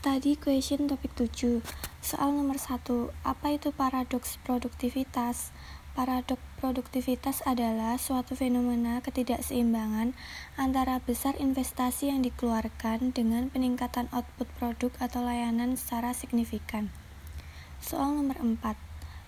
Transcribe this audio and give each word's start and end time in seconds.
Study 0.00 0.40
question 0.40 0.88
topik 0.88 1.12
7 1.12 1.60
Soal 2.00 2.32
nomor 2.32 2.56
1 2.56 2.88
Apa 3.20 3.52
itu 3.52 3.68
paradoks 3.68 4.40
produktivitas? 4.48 5.52
Paradoks 5.92 6.40
produktivitas 6.56 7.44
adalah 7.44 8.00
suatu 8.00 8.32
fenomena 8.32 9.04
ketidakseimbangan 9.04 10.16
antara 10.56 11.04
besar 11.04 11.36
investasi 11.36 12.08
yang 12.08 12.24
dikeluarkan 12.24 13.12
dengan 13.12 13.52
peningkatan 13.52 14.08
output 14.16 14.48
produk 14.56 14.88
atau 15.04 15.20
layanan 15.20 15.76
secara 15.76 16.16
signifikan. 16.16 16.88
Soal 17.84 18.16
nomor 18.16 18.40
4 18.40 18.56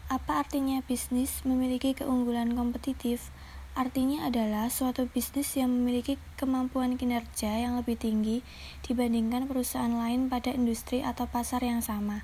Apa 0.09 0.33
artinya 0.41 0.81
bisnis 0.81 1.45
memiliki 1.45 1.93
keunggulan 1.93 2.57
kompetitif? 2.57 3.29
Artinya 3.73 4.29
adalah 4.29 4.69
suatu 4.69 5.09
bisnis 5.09 5.57
yang 5.57 5.73
memiliki 5.73 6.21
kemampuan 6.37 7.01
kinerja 7.01 7.57
yang 7.57 7.81
lebih 7.81 7.97
tinggi 7.97 8.45
dibandingkan 8.85 9.49
perusahaan 9.49 9.89
lain 9.89 10.29
pada 10.29 10.53
industri 10.53 11.01
atau 11.01 11.25
pasar 11.25 11.65
yang 11.65 11.81
sama. 11.81 12.21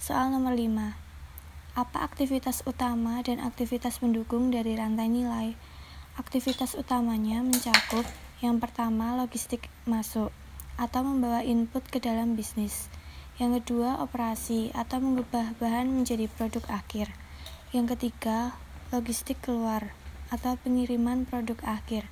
Soal 0.00 0.32
nomor 0.32 0.56
5. 0.56 0.96
Apa 1.76 2.00
aktivitas 2.00 2.64
utama 2.64 3.20
dan 3.20 3.44
aktivitas 3.44 4.00
pendukung 4.00 4.48
dari 4.48 4.72
rantai 4.72 5.12
nilai? 5.12 5.52
Aktivitas 6.16 6.72
utamanya 6.72 7.44
mencakup 7.44 8.08
yang 8.40 8.56
pertama 8.56 9.20
logistik 9.20 9.68
masuk 9.84 10.32
atau 10.80 11.04
membawa 11.04 11.44
input 11.44 11.84
ke 11.92 12.00
dalam 12.00 12.40
bisnis. 12.40 12.88
Yang 13.36 13.60
kedua 13.60 14.00
operasi 14.00 14.72
atau 14.72 15.04
mengubah 15.04 15.60
bahan 15.60 15.92
menjadi 15.92 16.24
produk 16.40 16.64
akhir. 16.72 17.12
Yang 17.76 18.00
ketiga 18.00 18.56
logistik 18.88 19.36
keluar 19.44 19.92
atau 20.30 20.58
pengiriman 20.60 21.26
produk 21.26 21.58
akhir. 21.66 22.08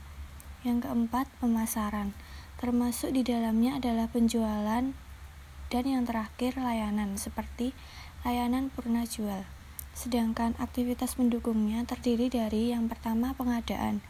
Yang 0.62 0.88
keempat, 0.88 1.27
pemasaran. 1.38 2.16
Termasuk 2.59 3.12
di 3.12 3.27
dalamnya 3.27 3.77
adalah 3.77 4.09
penjualan 4.09 4.95
dan 5.68 5.84
yang 5.84 6.06
terakhir 6.06 6.54
layanan 6.54 7.18
seperti 7.18 7.74
layanan 8.23 8.71
purna 8.73 9.04
jual. 9.04 9.43
Sedangkan 9.95 10.59
aktivitas 10.59 11.15
pendukungnya 11.15 11.87
terdiri 11.87 12.26
dari 12.30 12.74
yang 12.74 12.90
pertama 12.90 13.34
pengadaan, 13.34 14.02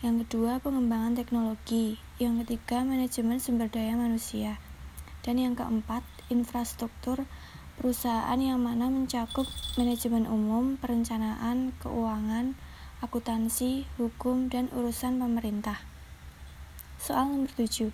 yang 0.00 0.20
kedua 0.24 0.60
pengembangan 0.60 1.16
teknologi, 1.16 2.00
yang 2.20 2.40
ketiga 2.44 2.84
manajemen 2.84 3.40
sumber 3.40 3.68
daya 3.68 3.96
manusia, 3.96 4.60
dan 5.24 5.40
yang 5.40 5.52
keempat 5.56 6.04
infrastruktur 6.32 7.24
perusahaan 7.76 8.40
yang 8.40 8.60
mana 8.60 8.88
mencakup 8.88 9.44
manajemen 9.76 10.24
umum, 10.24 10.80
perencanaan, 10.80 11.76
keuangan, 11.84 12.56
akuntansi, 13.04 13.84
hukum, 14.00 14.48
dan 14.48 14.72
urusan 14.72 15.20
pemerintah. 15.20 15.82
Soal 16.96 17.28
nomor 17.28 17.52
7. 17.52 17.92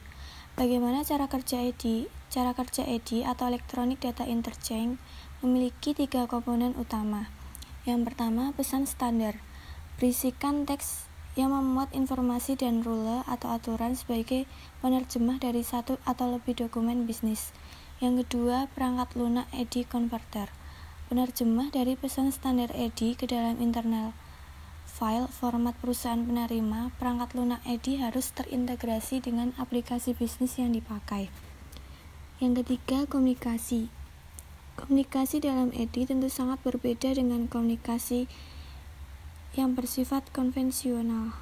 Bagaimana 0.55 1.03
cara 1.03 1.27
kerja 1.27 1.59
EDI? 1.59 2.07
Cara 2.31 2.55
kerja 2.55 2.87
EDI 2.87 3.27
atau 3.27 3.51
Electronic 3.51 3.99
Data 4.05 4.29
Interchange 4.29 5.01
memiliki 5.43 5.97
tiga 5.97 6.31
komponen 6.31 6.77
utama. 6.79 7.33
Yang 7.83 8.13
pertama, 8.13 8.55
pesan 8.55 8.87
standar. 8.87 9.43
Berisikan 9.99 10.69
teks 10.69 11.11
yang 11.35 11.51
memuat 11.51 11.91
informasi 11.97 12.55
dan 12.55 12.85
rule 12.85 13.25
atau 13.25 13.51
aturan 13.51 13.97
sebagai 13.97 14.45
penerjemah 14.85 15.41
dari 15.41 15.65
satu 15.65 15.97
atau 16.05 16.31
lebih 16.31 16.55
dokumen 16.55 17.09
bisnis. 17.09 17.51
Yang 17.99 18.29
kedua, 18.29 18.71
perangkat 18.77 19.19
lunak 19.19 19.49
EDI 19.51 19.89
converter. 19.89 20.53
Penerjemah 21.11 21.73
dari 21.73 21.99
pesan 21.99 22.31
standar 22.31 22.71
EDI 22.77 23.19
ke 23.19 23.27
dalam 23.27 23.59
internal 23.59 24.15
file 25.03 25.27
format 25.27 25.75
perusahaan 25.83 26.23
penerima, 26.23 26.95
perangkat 26.95 27.35
lunak 27.35 27.59
EDI 27.67 28.07
harus 28.07 28.31
terintegrasi 28.39 29.19
dengan 29.19 29.51
aplikasi 29.59 30.15
bisnis 30.15 30.63
yang 30.63 30.71
dipakai. 30.71 31.27
Yang 32.39 32.63
ketiga, 32.63 33.11
komunikasi. 33.11 33.91
Komunikasi 34.79 35.43
dalam 35.43 35.75
EDI 35.75 36.07
tentu 36.07 36.31
sangat 36.31 36.63
berbeda 36.63 37.19
dengan 37.19 37.51
komunikasi 37.51 38.31
yang 39.59 39.75
bersifat 39.75 40.23
konvensional. 40.31 41.35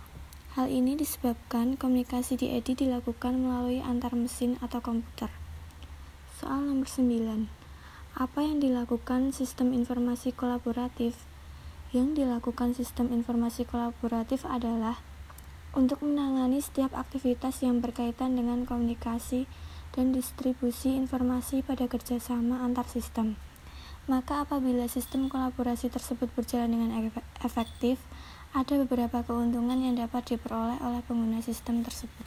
Hal 0.57 0.73
ini 0.73 0.97
disebabkan 0.97 1.77
komunikasi 1.77 2.41
di 2.41 2.57
EDI 2.57 2.89
dilakukan 2.89 3.45
melalui 3.45 3.85
antar 3.85 4.17
mesin 4.17 4.57
atau 4.65 4.81
komputer. 4.81 5.29
Soal 6.41 6.65
nomor 6.65 6.89
9. 6.89 7.45
Apa 8.17 8.41
yang 8.41 8.65
dilakukan 8.65 9.37
sistem 9.37 9.77
informasi 9.77 10.33
kolaboratif 10.33 11.29
yang 11.91 12.15
dilakukan 12.15 12.71
sistem 12.75 13.11
informasi 13.11 13.67
kolaboratif 13.67 14.47
adalah 14.47 15.03
untuk 15.75 16.03
menangani 16.03 16.59
setiap 16.63 16.95
aktivitas 16.95 17.63
yang 17.63 17.79
berkaitan 17.79 18.35
dengan 18.35 18.67
komunikasi 18.67 19.47
dan 19.95 20.15
distribusi 20.15 20.95
informasi 20.95 21.63
pada 21.67 21.91
kerjasama 21.91 22.63
antar 22.63 22.87
sistem. 22.87 23.35
Maka 24.07 24.43
apabila 24.47 24.87
sistem 24.91 25.31
kolaborasi 25.31 25.91
tersebut 25.91 26.31
berjalan 26.35 26.75
dengan 26.75 26.91
efektif, 27.43 28.03
ada 28.51 28.75
beberapa 28.83 29.23
keuntungan 29.23 29.79
yang 29.79 29.95
dapat 29.95 30.35
diperoleh 30.35 30.83
oleh 30.83 31.03
pengguna 31.07 31.39
sistem 31.39 31.87
tersebut. 31.87 32.27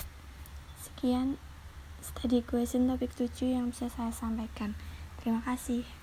Sekian 0.80 1.35
study 2.00 2.40
question 2.44 2.88
topik 2.88 3.12
7 3.12 3.59
yang 3.59 3.72
bisa 3.72 3.91
saya 3.91 4.12
sampaikan. 4.16 4.75
Terima 5.19 5.44
kasih. 5.44 6.03